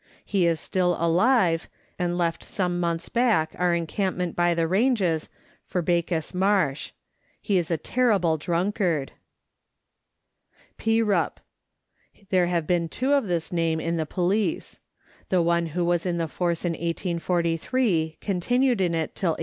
He 0.25 0.47
is 0.47 0.59
still 0.59 0.97
alive, 0.99 1.69
and 1.99 2.17
left 2.17 2.43
some 2.43 2.79
months 2.79 3.07
back 3.07 3.53
our 3.59 3.75
encampment 3.75 4.35
by 4.35 4.55
the 4.55 4.67
ranges 4.67 5.29
for 5.63 5.83
Bacchus 5.83 6.33
Marsh; 6.33 6.89
he 7.39 7.55
is 7.59 7.69
a 7.69 7.77
terrible 7.77 8.35
drunkard. 8.37 9.11
Peripe 10.77 10.77
(Pee 10.79 11.01
rup}. 11.03 11.39
There 12.29 12.47
have 12.47 12.65
been 12.65 12.89
two 12.89 13.13
of 13.13 13.27
this 13.27 13.51
name 13.53 13.79
in 13.79 13.97
the 13.97 14.07
police. 14.07 14.79
The 15.29 15.43
one 15.43 15.67
who 15.67 15.85
was 15.85 16.07
in 16.07 16.17
the 16.17 16.27
force 16.27 16.65
in 16.65 16.71
1843 16.73 18.17
continued 18.21 18.81
in 18.81 18.95
it 18.95 19.13
till 19.13 19.33
1847. 19.33 19.37